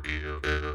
[0.00, 0.67] forgiven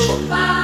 [0.00, 0.59] 出发